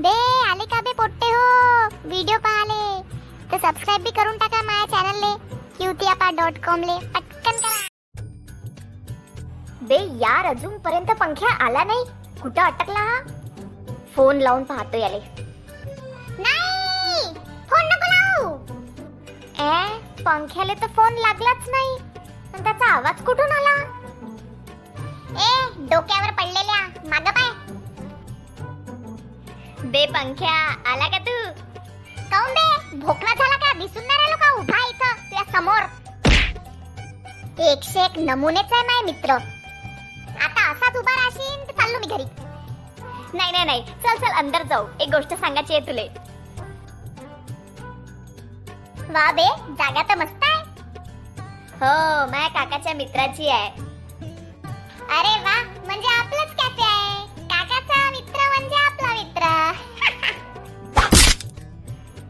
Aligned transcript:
बे 0.00 0.10
आले 0.50 0.64
का 0.66 0.80
बे 0.80 0.92
पोट्टे 0.92 1.26
हो? 1.26 1.88
व्हिडिओ 2.08 2.38
पाहाले. 2.38 3.02
तर 3.50 3.58
सबस्क्राईब 3.58 4.02
बी 4.02 4.10
करून 4.10 4.36
टाका 4.38 4.62
माझ्या 4.62 4.86
चॅनलले 4.86 5.32
क्यूतियापा 5.78 6.30
डॉट 6.30 6.58
कॉम 6.64 6.80
ले. 6.80 6.98
पटकन 7.14 7.56
करा. 7.56 7.86
बे 9.82 9.98
यार 10.20 10.44
अजूनपर्यंत 10.44 11.10
पंख्या 11.20 11.48
आला 11.66 11.84
नाही. 11.84 12.04
कुठं 12.42 12.62
अटकला 12.62 13.00
हा? 13.00 13.20
फोन 14.16 14.36
लावून 14.36 14.64
पाहतो 14.64 14.96
याले. 14.96 15.18
नाही! 16.38 17.34
फोन 17.70 17.86
नको 17.92 18.12
लावू! 18.12 18.56
ए 19.60 19.98
पंख्याले 20.22 20.74
तर 20.74 20.86
फोन 20.86 21.18
लागलाच 21.18 21.68
नाही. 21.68 21.96
पण 22.52 22.62
त्याचा 22.64 22.86
आवाज 22.86 23.22
कुठून 23.22 23.52
आला? 23.52 23.76
ए 25.40 25.50
डोक्यावर 25.78 26.30
बे 29.98 30.06
पंख्या. 30.06 30.50
आला 30.90 31.06
का 31.08 31.18
तू? 31.18 31.32
काऊन 32.30 32.52
बे? 32.54 32.98
भोकला 32.98 33.32
झाला 33.34 33.56
का? 33.56 33.72
दिसून 33.78 34.04
नाही 34.06 34.18
राहिलो 34.18 34.36
का? 34.36 34.50
उभा 34.50 34.78
इथं 34.88 35.14
तुझ्या 35.30 35.44
समोर. 35.52 35.82
एकशे 37.70 38.04
एक 38.04 38.18
नमुनेच 38.18 38.72
आहे 38.72 38.82
माय 38.82 39.02
मित्र. 39.04 39.30
आता 40.44 40.70
असाच 40.70 40.96
उभा 40.96 41.14
राहशील 41.14 41.66
तर 41.68 41.72
चाललो 41.72 41.98
मी 41.98 42.06
घरी. 42.06 42.24
नाही 43.34 43.52
नाही 43.52 43.64
नाही. 43.64 43.82
चल 43.82 44.16
चल 44.16 44.30
अंदर 44.32 44.62
जाऊ. 44.62 44.86
एक 45.00 45.08
गोष्ट 45.08 45.34
सांगायची 45.34 45.74
आहे 45.74 45.86
तुले. 45.86 46.06
वा 49.10 49.30
बे 49.32 49.48
जागा 49.70 50.02
तर 50.02 50.14
मस्त 50.14 50.44
आहे. 50.44 50.62
हो 51.80 52.26
माझ्या 52.30 52.48
काकाच्या 52.48 52.94
मित्राची 52.94 53.48
आहे. 53.48 53.68
अरे 55.18 55.38
वा 55.40 55.62
म्हणजे 55.86 56.08
आपलंच 56.14 56.37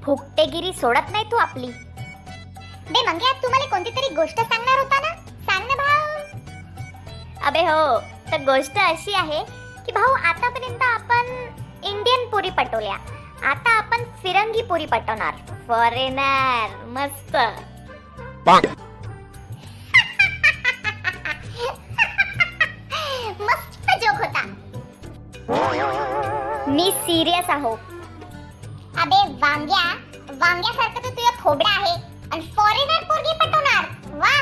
फुकटेगिरी 0.09 0.73
सोडत 0.73 1.11
नाही 1.13 1.25
तू 1.31 1.37
आपली. 1.37 1.67
बे 2.91 3.01
मंग्या 3.07 3.33
तू 3.43 3.49
मला 3.49 3.65
कोणती 3.71 3.91
तरी 3.97 4.15
गोष्ट 4.15 4.39
सांगणार 4.41 4.79
होता 4.79 5.01
ना? 5.01 5.11
सांग 5.49 5.67
ना 5.69 5.75
भाऊ. 5.81 6.07
अबे 7.47 7.63
हो 7.63 7.99
तर 8.33 8.41
गोष्ट 8.45 8.79
अशी 8.81 9.15
आहे 9.15 9.43
की 9.87 9.93
भाऊ 9.93 10.13
आतापर्यंत 10.29 10.83
आपण 10.83 11.27
इंडियन 11.85 12.29
पुरी 12.31 12.51
पटवल्या. 12.51 12.97
आता 13.51 13.77
आपण 13.79 14.05
फिरंगी 14.23 14.63
पुरी 14.71 14.87
पटवणार. 14.87 15.35
फॉरेनर 15.69 16.75
मस्त. 16.97 17.37
मस्त 23.43 23.91
जोक 24.01 24.25
होता. 24.25 24.43
मी 26.71 26.91
सिरियस 27.05 27.51
आहो. 27.51 27.77
अबे 29.01 29.19
वांग्या 29.43 29.83
वांग्यासारखं 30.39 31.05
तर 31.05 31.09
तुझं 31.09 31.31
थोबडा 31.41 31.71
आहे. 31.71 31.95
आणि 32.33 32.41
फॉरेनर 32.57 33.05
पोरगी 33.05 33.33
पटवणार. 33.41 33.85
वा. 34.15 34.41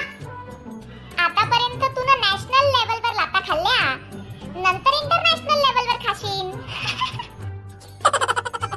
आतापर्यंत 1.24 1.96
तू 1.96 2.04
ना 2.04 2.14
नॅशनल 2.16 2.66
लेवलवर 2.66 3.14
लाता 3.14 3.40
खाल्ल्या. 3.40 3.94
नंतर 4.56 4.90
इंटरनॅशनल 4.92 5.58
लेवलवर 5.58 5.96
खाशील 6.06 6.50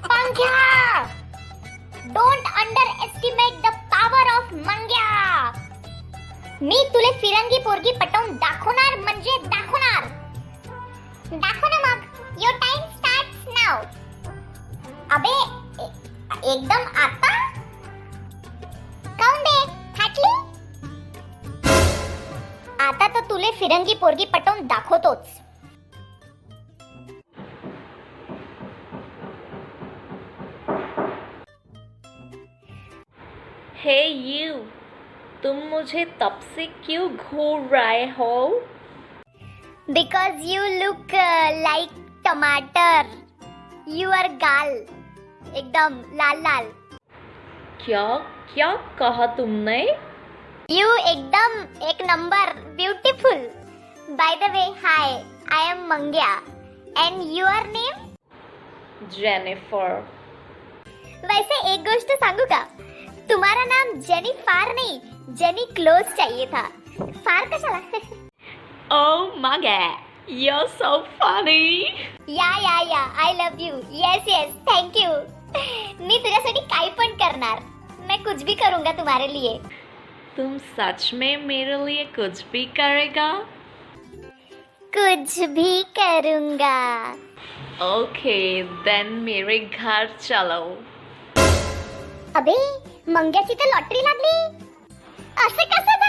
पंख्या. 0.08 1.04
Don't 2.06 2.48
underestimate 3.04 3.62
the 3.62 3.76
power 3.76 4.30
of 4.30 4.54
Mangya. 4.68 5.52
मी 6.62 6.88
तुले 6.94 7.12
फिरंगी 7.12 7.60
पोरगी 7.60 7.92
पटवून 7.92 8.36
दाखवणार 8.36 9.00
म्हणजे 9.00 9.38
दाखवणार. 9.44 10.04
दाखव 11.32 11.68
ना 11.68 11.80
मग. 11.82 12.02
योर 12.42 12.54
टाइम 12.54 12.82
स्टार्ट्स 12.98 13.48
नाउ 13.48 13.82
अबे 15.12 15.59
एकदम 16.32 16.84
आता? 17.04 17.30
काऊन 19.20 19.44
बे 19.46 19.56
फाटली? 19.98 20.32
आता 22.82 23.08
तर 23.08 23.28
तुले 23.30 23.52
फिरंगी 23.60 23.94
पोरगी 24.02 24.26
पटवून 24.34 24.68
दाखवतोच. 24.68 25.28
हे 33.84 34.02
यू 34.08 34.54
तुम 35.44 35.58
मुझे 35.70 36.06
तब 36.22 36.40
से 36.56 36.66
क्यों 36.86 37.10
घूर 37.10 37.68
रहे 37.72 38.06
हो? 38.18 38.50
बिकॉज 39.90 40.42
यू 40.46 40.64
लुक 40.80 41.16
लाइक 41.62 41.90
टमाटर 42.26 43.12
यू 43.98 44.10
आर 44.12 44.28
गाल 44.44 44.74
एकदम 45.42 45.96
लाल 46.18 46.42
लाल। 46.42 46.72
क्या 47.86 48.04
क्या 48.54 48.72
कहा 49.00 49.26
तुमने? 49.38 49.80
यू 50.72 50.88
एकदम 51.12 51.54
एक 51.88 52.02
number 52.02 52.54
beautiful 52.76 53.38
by 54.18 54.36
the 54.36 54.52
way 54.54 54.64
hi 54.84 55.14
I 55.54 55.70
am 55.72 55.86
Mangya 55.88 56.34
and 56.98 57.22
your 57.38 57.68
name 57.68 58.08
Jennifer 59.16 59.94
वैसे 61.26 61.58
एक 61.74 61.82
गोष्ट 61.82 62.12
सांगू 62.24 62.46
का 62.46 62.62
तुम्हारा 63.30 63.64
नाम 63.66 63.94
जेनी 64.02 64.32
फार 64.48 64.74
नहीं 64.76 65.00
जेनी 65.36 65.66
क्लोज 65.76 66.14
चाहिए 66.18 66.46
था। 66.46 66.62
फार 67.00 67.50
कशाला? 67.54 68.00
Oh 68.92 69.26
my 69.42 69.58
god, 69.64 69.98
you're 70.30 70.68
so 70.80 70.90
funny. 71.20 71.84
Yeah 72.30 72.50
yeah 72.62 72.80
yeah 72.90 73.00
I 73.24 73.34
love 73.34 73.60
you 73.60 73.76
yes 74.00 74.28
yes 74.28 74.52
thank 74.68 74.98
you 74.98 75.10
मी 76.08 76.18
तुझ्यासाठी 76.24 76.60
काही 76.74 76.90
पण 76.98 77.16
करणार. 77.22 77.60
मैं 78.08 78.18
कुछ 78.24 78.44
भी 78.44 78.54
करूँगा 78.54 78.92
तुम्हारे 78.92 79.28
लिए. 79.34 79.58
तुम 80.38 80.58
सच 80.78 81.10
में 81.14 81.36
मेरे 81.46 81.78
लिए 81.86 82.04
कुछ 82.16 82.44
भी 82.52 82.64
करेगा? 82.78 83.32
कुछ 84.94 85.40
भी 85.56 85.82
करूँगा. 86.00 86.78
ओके 87.86 88.40
देन 88.86 89.08
मेरे 89.26 89.58
घर 89.60 90.08
चलो. 90.22 90.64
अबे 92.36 92.58
मंग्याची 93.14 93.54
तर 93.54 93.68
लॉटरी 93.76 94.02
लागली. 94.06 94.38
असं 95.46 95.64
कसं 95.64 95.98
झालं? 96.00 96.09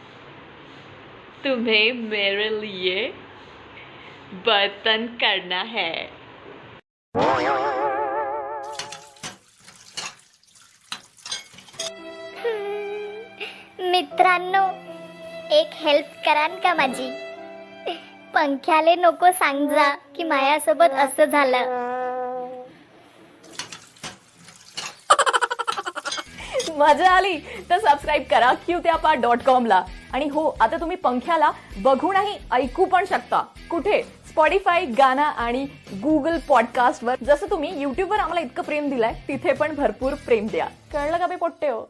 तुम्हें 1.43 1.91
मेरे 1.93 2.49
लिए 2.49 3.07
बर्तन 4.45 5.05
करना 5.21 5.61
है। 5.67 5.91
मित्रांनो 13.91 14.63
एक 15.55 15.69
हेल्प 15.75 16.11
करान 16.25 16.59
का 16.59 16.73
माझी? 16.73 17.09
पंख्याले 18.33 18.95
नको 18.95 19.31
सांग 19.31 19.67
जा 19.69 19.89
की 20.15 20.23
माझ्यासोबत 20.23 20.91
असं 21.05 21.25
झालं. 21.25 21.79
मजा 26.77 27.09
आली 27.09 27.37
तर 27.69 27.79
सबस्क्राईब 27.79 28.23
करा 28.29 28.53
क्यूत्यापा 28.65 29.13
डॉट 29.23 29.43
कॉमला 29.45 29.83
आणि 30.13 30.27
हो 30.29 30.45
आता 30.59 30.77
तुम्ही 30.79 30.97
पंख्याला 30.97 31.51
बघूनही 31.83 32.37
ऐकू 32.51 32.85
पण 32.85 33.05
शकता. 33.05 33.43
कुठे? 33.69 34.01
स्पॉटीफाय 34.27 34.85
गाना 34.97 35.23
आणि 35.23 35.65
गुगल 36.03 36.37
पॉडकास्टवर 36.47 37.15
जसं 37.23 37.49
तुम्ही 37.49 37.81
युट्यूबवर 37.81 38.19
आम्हाला 38.19 38.41
इतकं 38.41 38.63
प्रेम 38.63 38.89
दिलाय 38.89 39.13
तिथे 39.27 39.53
पण 39.53 39.75
भरपूर 39.75 40.13
प्रेम 40.25 40.47
द्या. 40.51 40.67
कळलं 40.93 41.17
का 41.17 41.27
बे 41.27 41.35
पोट्टे 41.35 41.67
हो? 41.67 41.81